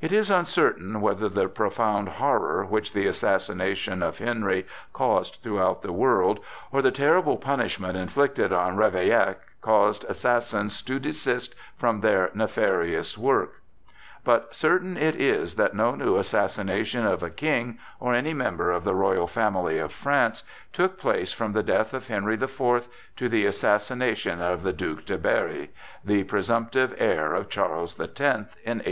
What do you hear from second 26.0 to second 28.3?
the presumptive heir of Charles the